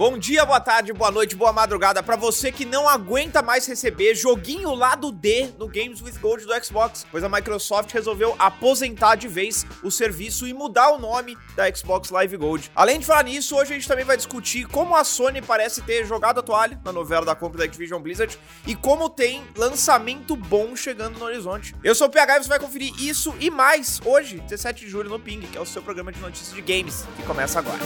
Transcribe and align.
Bom 0.00 0.16
dia, 0.16 0.46
boa 0.46 0.60
tarde, 0.60 0.94
boa 0.94 1.10
noite, 1.10 1.36
boa 1.36 1.52
madrugada 1.52 2.02
para 2.02 2.16
você 2.16 2.50
que 2.50 2.64
não 2.64 2.88
aguenta 2.88 3.42
mais 3.42 3.66
receber 3.66 4.14
joguinho 4.14 4.74
lado 4.74 5.12
D 5.12 5.50
no 5.58 5.68
Games 5.68 6.00
with 6.00 6.18
Gold 6.22 6.46
do 6.46 6.64
Xbox, 6.64 7.06
pois 7.10 7.22
a 7.22 7.28
Microsoft 7.28 7.92
resolveu 7.92 8.34
aposentar 8.38 9.16
de 9.16 9.28
vez 9.28 9.66
o 9.82 9.90
serviço 9.90 10.46
e 10.46 10.54
mudar 10.54 10.88
o 10.92 10.98
nome 10.98 11.36
da 11.54 11.70
Xbox 11.70 12.08
Live 12.08 12.34
Gold. 12.38 12.72
Além 12.74 12.98
de 12.98 13.04
falar 13.04 13.24
nisso, 13.24 13.54
hoje 13.54 13.72
a 13.72 13.74
gente 13.74 13.86
também 13.86 14.06
vai 14.06 14.16
discutir 14.16 14.66
como 14.68 14.96
a 14.96 15.04
Sony 15.04 15.42
parece 15.42 15.82
ter 15.82 16.06
jogado 16.06 16.40
a 16.40 16.42
toalha 16.42 16.80
na 16.82 16.92
novela 16.92 17.26
da 17.26 17.34
compra 17.34 17.58
da 17.58 17.64
Activision 17.66 18.00
Blizzard 18.00 18.38
e 18.66 18.74
como 18.74 19.10
tem 19.10 19.42
lançamento 19.54 20.34
bom 20.34 20.74
chegando 20.74 21.18
no 21.18 21.26
horizonte. 21.26 21.76
Eu 21.84 21.94
sou 21.94 22.06
o 22.06 22.10
PH 22.10 22.38
e 22.38 22.42
você 22.44 22.48
vai 22.48 22.58
conferir 22.58 22.94
isso 22.98 23.34
e 23.38 23.50
mais 23.50 24.00
hoje, 24.02 24.40
17 24.48 24.86
de 24.86 24.90
julho, 24.90 25.10
no 25.10 25.20
Ping, 25.20 25.40
que 25.40 25.58
é 25.58 25.60
o 25.60 25.66
seu 25.66 25.82
programa 25.82 26.10
de 26.10 26.20
notícias 26.20 26.54
de 26.54 26.62
games, 26.62 27.04
que 27.18 27.22
começa 27.24 27.58
agora. 27.58 27.80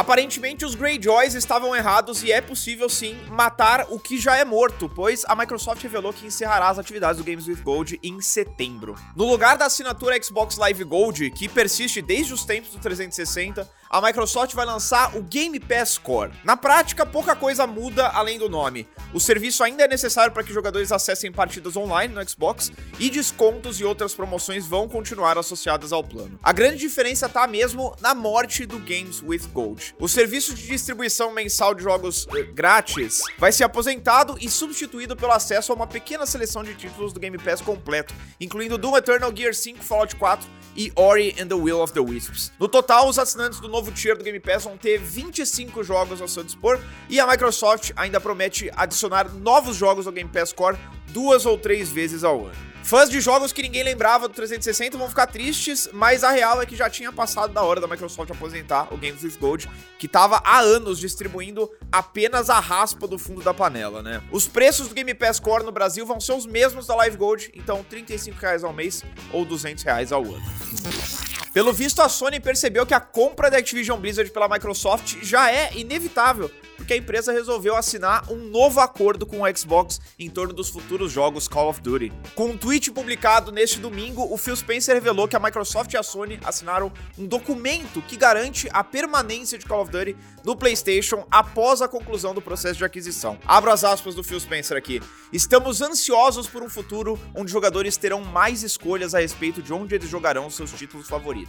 Aparentemente, 0.00 0.64
os 0.64 0.74
Greyjoys 0.74 1.34
estavam 1.34 1.76
errados 1.76 2.22
e 2.22 2.32
é 2.32 2.40
possível 2.40 2.88
sim 2.88 3.20
matar 3.28 3.84
o 3.90 3.98
que 3.98 4.18
já 4.18 4.34
é 4.34 4.46
morto, 4.46 4.88
pois 4.88 5.26
a 5.26 5.36
Microsoft 5.36 5.82
revelou 5.82 6.10
que 6.10 6.26
encerrará 6.26 6.70
as 6.70 6.78
atividades 6.78 7.18
do 7.18 7.24
Games 7.24 7.46
with 7.46 7.62
Gold 7.62 8.00
em 8.02 8.18
setembro. 8.22 8.96
No 9.14 9.26
lugar 9.26 9.58
da 9.58 9.66
assinatura 9.66 10.16
Xbox 10.22 10.56
Live 10.56 10.84
Gold, 10.84 11.30
que 11.32 11.50
persiste 11.50 12.00
desde 12.00 12.32
os 12.32 12.46
tempos 12.46 12.70
do 12.70 12.78
360, 12.78 13.68
a 13.90 14.00
Microsoft 14.00 14.54
vai 14.54 14.64
lançar 14.64 15.16
o 15.16 15.22
Game 15.22 15.58
Pass 15.58 15.98
Core. 15.98 16.30
Na 16.44 16.56
prática, 16.56 17.04
pouca 17.04 17.34
coisa 17.34 17.66
muda 17.66 18.06
além 18.06 18.38
do 18.38 18.48
nome. 18.48 18.88
O 19.12 19.18
serviço 19.18 19.64
ainda 19.64 19.82
é 19.82 19.88
necessário 19.88 20.32
para 20.32 20.44
que 20.44 20.52
jogadores 20.52 20.92
acessem 20.92 21.32
partidas 21.32 21.76
online 21.76 22.14
no 22.14 22.26
Xbox 22.26 22.70
e 23.00 23.10
descontos 23.10 23.80
e 23.80 23.84
outras 23.84 24.14
promoções 24.14 24.64
vão 24.64 24.88
continuar 24.88 25.36
associadas 25.36 25.92
ao 25.92 26.04
plano. 26.04 26.38
A 26.40 26.52
grande 26.52 26.78
diferença 26.78 27.26
está 27.26 27.48
mesmo 27.48 27.94
na 28.00 28.14
morte 28.14 28.64
do 28.64 28.78
Games 28.78 29.20
with 29.22 29.48
Gold. 29.52 29.89
O 29.98 30.08
serviço 30.08 30.54
de 30.54 30.66
distribuição 30.66 31.32
mensal 31.32 31.74
de 31.74 31.82
jogos 31.82 32.24
uh, 32.24 32.52
grátis 32.52 33.22
vai 33.38 33.52
ser 33.52 33.64
aposentado 33.64 34.36
e 34.40 34.48
substituído 34.48 35.16
pelo 35.16 35.32
acesso 35.32 35.72
a 35.72 35.74
uma 35.74 35.86
pequena 35.86 36.26
seleção 36.26 36.62
de 36.62 36.74
títulos 36.74 37.12
do 37.12 37.20
Game 37.20 37.36
Pass 37.38 37.60
completo, 37.60 38.14
incluindo 38.40 38.78
Doom 38.78 38.96
Eternal, 38.96 39.34
Gear 39.34 39.54
5, 39.54 39.82
Fallout 39.82 40.16
4 40.16 40.48
e 40.76 40.92
Ori 40.94 41.34
and 41.38 41.48
the 41.48 41.54
Will 41.54 41.80
of 41.80 41.92
the 41.92 42.00
Wisps. 42.00 42.52
No 42.58 42.68
total, 42.68 43.08
os 43.08 43.18
assinantes 43.18 43.60
do 43.60 43.68
novo 43.68 43.90
tier 43.90 44.16
do 44.16 44.24
Game 44.24 44.40
Pass 44.40 44.64
vão 44.64 44.76
ter 44.76 44.98
25 44.98 45.82
jogos 45.82 46.20
ao 46.20 46.28
seu 46.28 46.44
dispor 46.44 46.78
e 47.08 47.18
a 47.18 47.26
Microsoft 47.26 47.92
ainda 47.96 48.20
promete 48.20 48.70
adicionar 48.76 49.32
novos 49.34 49.76
jogos 49.76 50.06
ao 50.06 50.12
Game 50.12 50.30
Pass 50.30 50.52
Core 50.52 50.78
duas 51.08 51.44
ou 51.44 51.58
três 51.58 51.90
vezes 51.90 52.24
ao 52.24 52.46
ano. 52.46 52.69
Fãs 52.90 53.08
de 53.08 53.20
jogos 53.20 53.52
que 53.52 53.62
ninguém 53.62 53.84
lembrava 53.84 54.26
do 54.26 54.34
360 54.34 54.98
vão 54.98 55.08
ficar 55.08 55.28
tristes, 55.28 55.88
mas 55.92 56.24
a 56.24 56.32
real 56.32 56.60
é 56.60 56.66
que 56.66 56.74
já 56.74 56.90
tinha 56.90 57.12
passado 57.12 57.52
da 57.52 57.62
hora 57.62 57.80
da 57.80 57.86
Microsoft 57.86 58.28
aposentar 58.32 58.92
o 58.92 58.96
Games 58.96 59.22
with 59.22 59.36
Gold, 59.38 59.70
que 59.96 60.06
estava 60.06 60.42
há 60.44 60.58
anos 60.58 60.98
distribuindo 60.98 61.70
apenas 61.92 62.50
a 62.50 62.58
raspa 62.58 63.06
do 63.06 63.16
fundo 63.16 63.42
da 63.42 63.54
panela, 63.54 64.02
né? 64.02 64.20
Os 64.32 64.48
preços 64.48 64.88
do 64.88 64.94
Game 64.96 65.14
Pass 65.14 65.38
Core 65.38 65.62
no 65.62 65.70
Brasil 65.70 66.04
vão 66.04 66.20
ser 66.20 66.32
os 66.32 66.46
mesmos 66.46 66.88
da 66.88 66.96
Live 66.96 67.16
Gold, 67.16 67.52
então 67.54 67.84
35 67.88 68.36
reais 68.36 68.64
ao 68.64 68.72
mês 68.72 69.04
ou 69.32 69.44
200 69.44 69.84
reais 69.84 70.10
ao 70.10 70.24
ano. 70.24 71.19
Pelo 71.52 71.72
visto, 71.72 72.00
a 72.00 72.08
Sony 72.08 72.38
percebeu 72.38 72.86
que 72.86 72.94
a 72.94 73.00
compra 73.00 73.50
da 73.50 73.58
Activision 73.58 73.98
Blizzard 73.98 74.30
pela 74.30 74.48
Microsoft 74.48 75.16
já 75.20 75.50
é 75.50 75.76
inevitável, 75.76 76.48
porque 76.76 76.92
a 76.92 76.96
empresa 76.96 77.32
resolveu 77.32 77.74
assinar 77.74 78.30
um 78.30 78.36
novo 78.36 78.78
acordo 78.78 79.26
com 79.26 79.42
o 79.42 79.56
Xbox 79.56 80.00
em 80.16 80.30
torno 80.30 80.54
dos 80.54 80.68
futuros 80.68 81.10
jogos 81.10 81.48
Call 81.48 81.68
of 81.68 81.80
Duty. 81.80 82.12
Com 82.36 82.50
um 82.50 82.56
tweet 82.56 82.92
publicado 82.92 83.50
neste 83.50 83.80
domingo, 83.80 84.32
o 84.32 84.36
Phil 84.36 84.54
Spencer 84.54 84.94
revelou 84.94 85.26
que 85.26 85.34
a 85.34 85.40
Microsoft 85.40 85.92
e 85.92 85.96
a 85.96 86.04
Sony 86.04 86.38
assinaram 86.44 86.92
um 87.18 87.26
documento 87.26 88.00
que 88.00 88.16
garante 88.16 88.68
a 88.72 88.84
permanência 88.84 89.58
de 89.58 89.66
Call 89.66 89.82
of 89.82 89.90
Duty 89.90 90.16
no 90.44 90.54
PlayStation 90.54 91.26
após 91.32 91.82
a 91.82 91.88
conclusão 91.88 92.32
do 92.32 92.40
processo 92.40 92.78
de 92.78 92.84
aquisição. 92.84 93.36
Abro 93.44 93.72
as 93.72 93.82
aspas 93.82 94.14
do 94.14 94.22
Phil 94.22 94.38
Spencer 94.38 94.76
aqui. 94.76 95.02
Estamos 95.32 95.82
ansiosos 95.82 96.46
por 96.46 96.62
um 96.62 96.68
futuro 96.68 97.18
onde 97.34 97.50
jogadores 97.50 97.96
terão 97.96 98.22
mais 98.22 98.62
escolhas 98.62 99.16
a 99.16 99.18
respeito 99.18 99.60
de 99.60 99.72
onde 99.72 99.96
eles 99.96 100.08
jogarão 100.08 100.48
seus 100.48 100.70
títulos 100.70 101.08
favoritos 101.08 101.39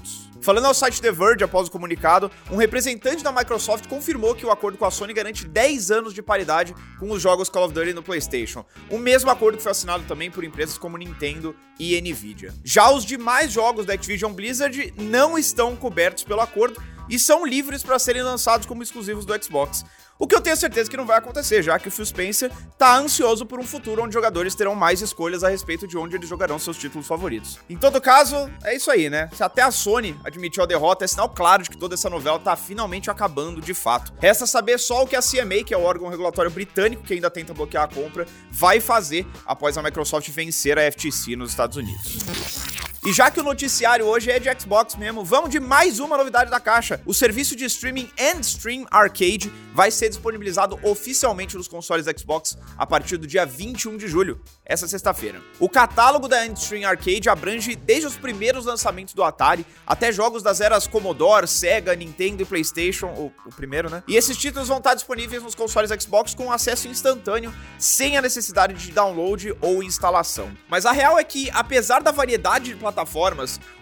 Falando 0.41 0.65
ao 0.65 0.73
site 0.73 0.99
The 0.99 1.11
Verge 1.11 1.43
após 1.43 1.67
o 1.67 1.71
comunicado, 1.71 2.31
um 2.49 2.55
representante 2.55 3.23
da 3.23 3.31
Microsoft 3.31 3.87
confirmou 3.87 4.33
que 4.33 4.43
o 4.43 4.49
acordo 4.49 4.75
com 4.75 4.85
a 4.85 4.91
Sony 4.91 5.13
garante 5.13 5.45
10 5.45 5.91
anos 5.91 6.13
de 6.15 6.21
paridade 6.23 6.73
com 6.99 7.11
os 7.11 7.21
jogos 7.21 7.47
Call 7.47 7.65
of 7.65 7.73
Duty 7.73 7.93
no 7.93 8.01
PlayStation. 8.01 8.65
O 8.89 8.97
mesmo 8.97 9.29
acordo 9.29 9.57
que 9.57 9.63
foi 9.63 9.71
assinado 9.71 10.03
também 10.07 10.31
por 10.31 10.43
empresas 10.43 10.79
como 10.79 10.97
Nintendo 10.97 11.55
e 11.79 11.99
Nvidia. 12.01 12.53
Já 12.63 12.91
os 12.91 13.05
demais 13.05 13.51
jogos 13.51 13.85
da 13.85 13.93
Activision 13.93 14.33
Blizzard 14.33 14.91
não 14.97 15.37
estão 15.37 15.75
cobertos 15.75 16.23
pelo 16.23 16.41
acordo 16.41 16.81
e 17.11 17.19
são 17.19 17.45
livres 17.45 17.83
para 17.83 17.99
serem 17.99 18.23
lançados 18.23 18.65
como 18.65 18.81
exclusivos 18.81 19.25
do 19.25 19.43
Xbox. 19.43 19.83
O 20.17 20.27
que 20.27 20.35
eu 20.35 20.39
tenho 20.39 20.55
certeza 20.55 20.87
que 20.87 20.95
não 20.95 21.05
vai 21.05 21.17
acontecer, 21.17 21.63
já 21.63 21.79
que 21.79 21.87
o 21.87 21.91
Phil 21.91 22.05
Spencer 22.05 22.51
tá 22.77 22.95
ansioso 22.95 23.43
por 23.43 23.59
um 23.59 23.63
futuro 23.63 24.03
onde 24.03 24.13
jogadores 24.13 24.53
terão 24.53 24.75
mais 24.75 25.01
escolhas 25.01 25.43
a 25.43 25.49
respeito 25.49 25.87
de 25.87 25.97
onde 25.97 26.15
eles 26.15 26.29
jogarão 26.29 26.59
seus 26.59 26.77
títulos 26.77 27.07
favoritos. 27.07 27.59
Em 27.67 27.75
todo 27.75 27.99
caso, 27.99 28.49
é 28.63 28.75
isso 28.75 28.91
aí, 28.91 29.09
né? 29.09 29.31
Se 29.33 29.43
até 29.43 29.63
a 29.63 29.71
Sony 29.71 30.15
admitiu 30.23 30.61
a 30.61 30.67
derrota, 30.67 31.03
é 31.03 31.07
sinal 31.07 31.27
claro 31.27 31.63
de 31.63 31.71
que 31.71 31.77
toda 31.77 31.95
essa 31.95 32.07
novela 32.07 32.37
tá 32.37 32.55
finalmente 32.55 33.09
acabando 33.09 33.59
de 33.59 33.73
fato. 33.73 34.13
Resta 34.19 34.45
saber 34.45 34.79
só 34.79 35.03
o 35.03 35.07
que 35.07 35.15
a 35.15 35.21
CMA, 35.21 35.63
que 35.65 35.73
é 35.73 35.77
o 35.77 35.81
órgão 35.81 36.07
regulatório 36.07 36.51
britânico 36.51 37.01
que 37.01 37.15
ainda 37.15 37.31
tenta 37.31 37.51
bloquear 37.51 37.85
a 37.85 37.87
compra, 37.87 38.27
vai 38.51 38.79
fazer 38.79 39.25
após 39.43 39.75
a 39.75 39.81
Microsoft 39.81 40.29
vencer 40.29 40.77
a 40.77 40.91
FTC 40.91 41.35
nos 41.35 41.49
Estados 41.49 41.77
Unidos. 41.77 42.70
E 43.03 43.11
já 43.11 43.31
que 43.31 43.39
o 43.39 43.43
noticiário 43.43 44.05
hoje 44.05 44.29
é 44.29 44.37
de 44.37 44.47
Xbox 44.61 44.95
mesmo, 44.95 45.25
vamos 45.25 45.49
de 45.49 45.59
mais 45.59 45.99
uma 45.99 46.15
novidade 46.15 46.51
da 46.51 46.59
caixa. 46.59 47.01
O 47.03 47.15
serviço 47.15 47.55
de 47.55 47.65
streaming 47.65 48.07
Endstream 48.15 48.85
Arcade 48.91 49.51
vai 49.73 49.89
ser 49.89 50.07
disponibilizado 50.09 50.79
oficialmente 50.83 51.57
nos 51.57 51.67
consoles 51.67 52.05
Xbox 52.15 52.55
a 52.77 52.85
partir 52.85 53.17
do 53.17 53.25
dia 53.25 53.43
21 53.43 53.97
de 53.97 54.07
julho, 54.07 54.39
essa 54.63 54.87
sexta-feira. 54.87 55.41
O 55.59 55.67
catálogo 55.67 56.27
da 56.27 56.45
Endstream 56.45 56.87
Arcade 56.87 57.27
abrange 57.27 57.75
desde 57.75 58.05
os 58.05 58.15
primeiros 58.15 58.65
lançamentos 58.65 59.15
do 59.15 59.23
Atari 59.23 59.65
até 59.87 60.11
jogos 60.11 60.43
das 60.43 60.61
eras 60.61 60.85
Commodore, 60.85 61.47
Sega, 61.47 61.95
Nintendo 61.95 62.43
e 62.43 62.45
PlayStation, 62.45 63.07
o, 63.07 63.33
o 63.47 63.49
primeiro, 63.49 63.89
né? 63.89 64.03
E 64.07 64.15
esses 64.15 64.37
títulos 64.37 64.67
vão 64.67 64.77
estar 64.77 64.93
disponíveis 64.93 65.41
nos 65.41 65.55
consoles 65.55 65.89
Xbox 65.99 66.35
com 66.35 66.51
acesso 66.51 66.87
instantâneo, 66.87 67.51
sem 67.79 68.15
a 68.15 68.21
necessidade 68.21 68.75
de 68.75 68.91
download 68.91 69.55
ou 69.59 69.81
instalação. 69.81 70.51
Mas 70.69 70.85
a 70.85 70.91
real 70.91 71.17
é 71.17 71.23
que, 71.23 71.49
apesar 71.51 72.03
da 72.03 72.11
variedade 72.11 72.65
de 72.65 72.75
plataformas, 72.75 72.90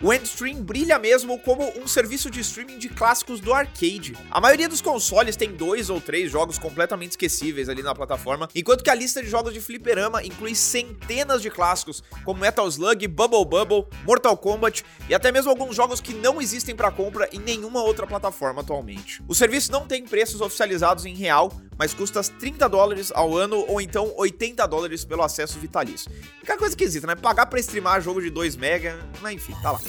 o 0.01 0.13
Endstream 0.13 0.61
brilha 0.61 0.97
mesmo 0.99 1.39
como 1.39 1.71
um 1.77 1.87
serviço 1.87 2.29
de 2.29 2.39
streaming 2.39 2.77
de 2.77 2.89
clássicos 2.89 3.39
do 3.39 3.53
arcade. 3.53 4.15
A 4.31 4.39
maioria 4.39 4.69
dos 4.69 4.81
consoles 4.81 5.35
tem 5.35 5.51
dois 5.51 5.89
ou 5.89 5.99
três 5.99 6.31
jogos 6.31 6.57
completamente 6.57 7.11
esquecíveis 7.11 7.69
ali 7.69 7.81
na 7.81 7.95
plataforma, 7.95 8.47
enquanto 8.53 8.83
que 8.83 8.89
a 8.89 8.95
lista 8.95 9.21
de 9.21 9.29
jogos 9.29 9.53
de 9.53 9.61
fliperama 9.61 10.23
inclui 10.23 10.55
centenas 10.55 11.41
de 11.41 11.49
clássicos, 11.49 12.03
como 12.23 12.39
Metal 12.39 12.67
Slug, 12.67 13.07
Bubble 13.07 13.45
Bubble, 13.45 13.85
Mortal 14.05 14.37
Kombat 14.37 14.83
e 15.07 15.13
até 15.13 15.31
mesmo 15.31 15.49
alguns 15.49 15.75
jogos 15.75 15.99
que 15.99 16.13
não 16.13 16.41
existem 16.41 16.75
para 16.75 16.91
compra 16.91 17.29
em 17.31 17.39
nenhuma 17.39 17.81
outra 17.81 18.05
plataforma 18.05 18.61
atualmente. 18.61 19.21
O 19.27 19.35
serviço 19.35 19.71
não 19.71 19.87
tem 19.87 20.05
preços 20.05 20.41
oficializados 20.41 21.05
em 21.05 21.15
real, 21.15 21.51
mas 21.79 21.93
custa 21.93 22.21
30 22.21 22.67
dólares 22.67 23.09
ao 23.15 23.35
ano 23.37 23.63
ou 23.69 23.79
então 23.79 24.13
80 24.17 24.67
dólares 24.67 25.05
pelo 25.05 25.23
acesso 25.23 25.57
vitalício. 25.57 26.11
Fica 26.41 26.57
coisa 26.57 26.73
esquisita, 26.73 27.07
né? 27.07 27.15
Pagar 27.15 27.45
pra 27.45 27.57
streamar 27.61 28.01
jogo 28.01 28.21
de 28.21 28.29
2 28.29 28.57
mega, 28.57 28.99
mas 29.21 29.35
enfim, 29.35 29.55
tá 29.61 29.71
lá. 29.71 29.79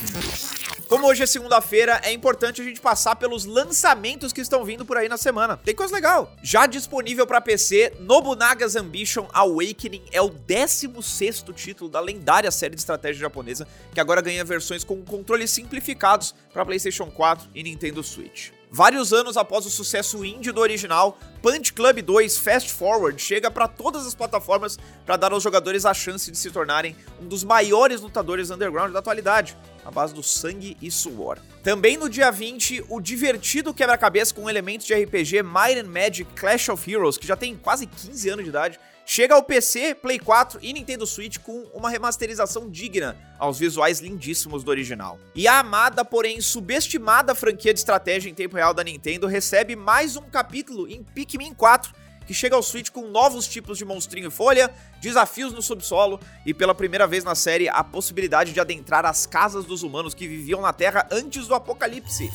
Como 0.89 1.07
hoje 1.07 1.23
é 1.23 1.27
segunda-feira, 1.27 2.01
é 2.05 2.13
importante 2.13 2.61
a 2.61 2.65
gente 2.65 2.81
passar 2.81 3.17
pelos 3.17 3.45
lançamentos 3.45 4.33
que 4.33 4.41
estão 4.41 4.65
vindo 4.65 4.85
por 4.85 4.97
aí 4.97 5.09
na 5.09 5.17
semana. 5.17 5.57
Tem 5.57 5.75
coisa 5.75 5.95
legal. 5.95 6.33
Já 6.43 6.67
disponível 6.67 7.27
para 7.27 7.41
PC, 7.41 7.95
Nobunaga's 8.01 8.77
Ambition 8.77 9.27
Awakening 9.33 10.03
é 10.13 10.23
o 10.23 10.31
16º 10.31 11.53
título 11.55 11.91
da 11.91 12.01
lendária 12.01 12.51
série 12.51 12.75
de 12.75 12.81
estratégia 12.81 13.21
japonesa, 13.21 13.67
que 13.93 14.01
agora 14.01 14.21
ganha 14.21 14.45
versões 14.45 14.85
com 14.85 15.03
controles 15.03 15.51
simplificados 15.51 16.35
para 16.53 16.65
PlayStation 16.65 17.07
4 17.11 17.49
e 17.55 17.63
Nintendo 17.63 18.03
Switch. 18.03 18.51
Vários 18.73 19.13
anos 19.13 19.37
após 19.37 19.67
o 19.67 19.71
sucesso 19.71 20.25
indie 20.25 20.53
do 20.53 20.61
original, 20.61 21.19
Punch 21.43 21.73
Club 21.73 22.03
2 22.03 22.37
Fast 22.37 22.71
Forward 22.71 23.21
chega 23.21 23.51
para 23.51 23.67
todas 23.67 24.07
as 24.07 24.15
plataformas 24.15 24.79
para 25.07 25.17
dar 25.17 25.33
aos 25.33 25.43
jogadores 25.43 25.87
a 25.87 25.95
chance 25.95 26.31
de 26.31 26.37
se 26.37 26.51
tornarem 26.51 26.95
um 27.21 27.27
dos 27.27 27.43
maiores 27.43 28.01
lutadores 28.03 28.51
underground 28.51 28.93
da 28.93 28.99
atualidade, 28.99 29.57
à 29.85 29.91
base 29.91 30.15
do 30.15 30.23
sangue 30.23 30.77
e 30.83 30.91
suor. 30.91 31.39
Também 31.63 31.97
no 31.97 32.09
dia 32.09 32.31
20, 32.31 32.85
o 32.89 33.01
divertido 33.01 33.73
quebra-cabeça 33.73 34.35
com 34.35 34.51
elementos 34.51 34.87
de 34.87 34.95
RPG 34.95 35.43
Might 35.43 35.81
and 35.81 35.89
Magic 35.89 36.25
Clash 36.35 36.69
of 36.69 36.91
Heroes, 36.91 37.17
que 37.17 37.27
já 37.27 37.37
tem 37.37 37.57
quase 37.57 37.87
15 37.87 38.29
anos 38.29 38.45
de 38.45 38.51
idade, 38.51 38.79
chega 39.05 39.35
ao 39.35 39.43
PC, 39.43 39.95
Play 39.95 40.19
4 40.19 40.61
e 40.63 40.73
Nintendo 40.73 41.07
Switch 41.07 41.39
com 41.39 41.65
uma 41.75 41.91
remasterização 41.91 42.71
digna 42.71 43.17
aos 43.41 43.59
visuais 43.59 44.01
lindíssimos 44.01 44.63
do 44.63 44.71
original. 44.71 45.19
E 45.35 45.49
a 45.49 45.59
amada, 45.59 46.05
porém 46.05 46.41
subestimada 46.41 47.35
franquia 47.35 47.75
de 47.75 47.81
estratégia 47.81 48.31
em 48.31 48.35
tempo 48.35 48.57
real 48.57 48.73
da 48.73 48.85
Nintendo 48.85 49.27
recebe 49.27 49.75
mais 49.75 50.17
um 50.17 50.23
capítulo 50.23 50.87
em 50.87 51.03
Pikmin 51.31 51.55
4 51.55 52.01
que 52.31 52.35
chega 52.35 52.55
ao 52.55 52.63
Switch 52.63 52.91
com 52.91 53.09
novos 53.09 53.49
tipos 53.49 53.77
de 53.77 53.85
monstrinho 53.85 54.29
e 54.29 54.31
folha, 54.31 54.73
desafios 55.01 55.53
no 55.53 55.61
subsolo 55.61 56.21
e 56.47 56.55
pela 56.55 56.73
primeira 56.73 57.05
vez 57.05 57.25
na 57.25 57.35
série 57.35 57.69
a 57.69 57.83
possibilidade 57.83 58.53
de 58.53 58.61
adentrar 58.61 59.05
as 59.05 59.27
casas 59.27 59.65
dos 59.65 59.83
humanos 59.83 60.15
que 60.15 60.29
viviam 60.29 60.61
na 60.61 60.73
Terra 60.73 61.09
antes 61.11 61.49
do 61.49 61.57
apocalipse. 61.57 62.31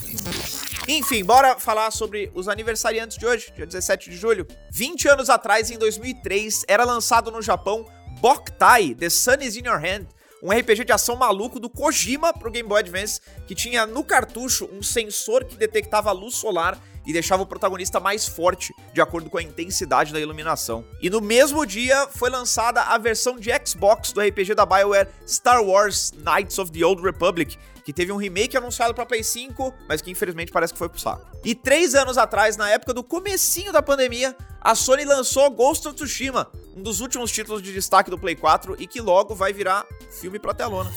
Enfim, 0.86 1.24
bora 1.24 1.58
falar 1.58 1.92
sobre 1.92 2.30
os 2.36 2.50
aniversariantes 2.50 3.18
de 3.18 3.26
hoje, 3.26 3.54
dia 3.56 3.66
17 3.66 4.10
de 4.10 4.18
julho. 4.18 4.46
20 4.70 5.08
anos 5.08 5.30
atrás, 5.30 5.72
em 5.72 5.78
2003, 5.78 6.66
era 6.68 6.84
lançado 6.84 7.32
no 7.32 7.42
Japão 7.42 7.86
Boktai, 8.20 8.96
The 8.96 9.10
Sun 9.10 9.38
is 9.44 9.56
in 9.56 9.66
Your 9.66 9.80
Hand, 9.82 10.08
um 10.44 10.52
RPG 10.52 10.84
de 10.84 10.92
ação 10.92 11.16
maluco 11.16 11.58
do 11.58 11.70
Kojima 11.70 12.34
pro 12.34 12.52
Game 12.52 12.68
Boy 12.68 12.82
Advance, 12.82 13.22
que 13.48 13.56
tinha 13.56 13.88
no 13.88 14.04
cartucho 14.04 14.70
um 14.74 14.84
sensor 14.84 15.46
que 15.46 15.56
detectava 15.56 16.10
a 16.10 16.14
luz 16.14 16.36
solar 16.36 16.78
e 17.06 17.14
deixava 17.14 17.44
o 17.44 17.46
protagonista 17.46 18.00
mais 18.00 18.28
forte, 18.28 18.74
de 18.94 19.02
acordo 19.02 19.30
com 19.30 19.38
a 19.38 19.44
intensidade 19.44 20.12
da 20.12 20.20
iluminação. 20.20 20.86
E 21.02 21.10
no 21.10 21.22
mesmo 21.22 21.66
dia 21.66 22.08
foi 22.08 22.30
lançada 22.30 22.82
a 22.82 22.98
versão 22.98 23.38
de 23.38 23.50
Xbox 23.66 24.12
do 24.12 24.22
RPG 24.22 24.56
da 24.56 24.66
BioWare 24.66 25.10
Star 25.28 25.64
Wars 25.64 26.12
Knights 26.12 26.58
of 26.58 26.72
the 26.72 26.86
Old 26.86 27.02
Republic, 27.02 27.58
que 27.84 27.94
teve 27.94 28.12
um 28.12 28.18
remake 28.18 28.58
anunciado 28.58 28.96
para 28.96 29.06
Play 29.06 29.24
5, 29.24 29.74
mas 29.88 30.02
que 30.02 30.10
infelizmente 30.10 30.52
parece 30.52 30.74
que 30.74 30.80
foi 30.80 30.90
pro 30.90 31.00
saco. 31.00 31.26
E 31.44 31.54
três 31.54 31.94
anos 31.94 32.18
atrás, 32.18 32.58
na 32.58 32.70
época 32.70 32.94
do 32.94 33.04
comecinho 33.04 33.72
da 33.72 33.82
pandemia, 33.82 34.36
a 34.60 34.74
Sony 34.74 35.06
lançou 35.06 35.50
Ghost 35.52 35.88
of 35.88 35.96
Tsushima, 35.96 36.52
um 36.76 36.82
dos 36.82 37.00
últimos 37.00 37.32
títulos 37.32 37.62
de 37.62 37.72
destaque 37.72 38.10
do 38.10 38.18
Play 38.18 38.36
4 38.36 38.76
e 38.80 38.88
que 38.88 39.00
logo 39.00 39.36
vai 39.36 39.54
virar 39.54 39.86
filme 40.10 40.40
pra 40.40 40.54
telona. 40.56 40.92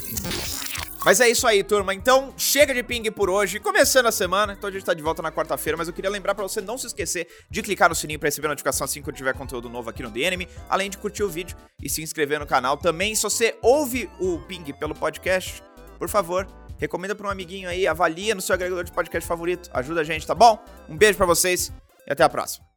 Mas 1.05 1.21
é 1.21 1.29
isso 1.29 1.47
aí, 1.47 1.63
turma. 1.63 1.95
Então, 1.95 2.35
chega 2.37 2.75
de 2.75 2.83
ping 2.83 3.11
por 3.11 3.31
hoje. 3.31 3.61
Começando 3.61 4.07
a 4.07 4.13
semana, 4.13 4.53
então 4.53 4.69
a 4.69 4.73
gente 4.73 4.85
tá 4.85 4.93
de 4.93 5.03
volta 5.03 5.23
na 5.23 5.31
quarta-feira, 5.31 5.77
mas 5.77 5.89
eu 5.89 5.95
queria 5.95 6.11
lembrar 6.11 6.35
para 6.35 6.43
você 6.43 6.61
não 6.61 6.77
se 6.77 6.87
esquecer 6.87 7.29
de 7.49 7.63
clicar 7.63 7.89
no 7.89 7.95
sininho 7.95 8.19
para 8.19 8.27
receber 8.27 8.49
notificação 8.49 8.85
assim 8.85 9.03
que 9.03 9.09
eu 9.09 9.15
tiver 9.15 9.35
conteúdo 9.35 9.69
novo 9.69 9.89
aqui 9.89 10.03
no 10.03 10.11
The 10.11 10.21
Enemy, 10.21 10.49
além 10.69 10.91
de 10.91 10.99
curtir 10.99 11.23
o 11.23 11.29
vídeo 11.29 11.57
e 11.83 11.89
se 11.89 12.03
inscrever 12.03 12.41
no 12.41 12.47
canal. 12.47 12.77
Também, 12.77 13.15
se 13.15 13.23
você 13.23 13.57
ouve 13.63 14.11
o 14.21 14.39
ping 14.41 14.73
pelo 14.73 14.95
podcast, 14.95 15.63
por 15.99 16.09
favor, 16.09 16.47
recomenda 16.79 17.15
para 17.15 17.27
um 17.27 17.31
amiguinho 17.31 17.69
aí, 17.69 17.87
avalia 17.87 18.35
no 18.35 18.41
seu 18.41 18.55
agregador 18.55 18.85
de 18.85 18.93
podcast 18.93 19.27
favorito. 19.27 19.71
Ajuda 19.73 20.01
a 20.01 20.05
gente, 20.05 20.27
tá 20.27 20.35
bom? 20.35 20.63
Um 20.89 20.97
beijo 20.97 21.17
para 21.17 21.27
vocês 21.27 21.73
e 22.07 22.13
até 22.13 22.25
a 22.25 22.29
próxima. 22.29 22.69